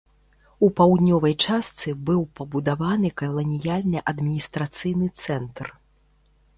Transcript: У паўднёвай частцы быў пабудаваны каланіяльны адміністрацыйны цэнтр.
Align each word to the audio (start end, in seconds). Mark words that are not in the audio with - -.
У 0.67 0.69
паўднёвай 0.79 1.35
частцы 1.45 1.89
быў 2.09 2.25
пабудаваны 2.39 3.09
каланіяльны 3.23 3.99
адміністрацыйны 4.15 5.15
цэнтр. 5.27 5.67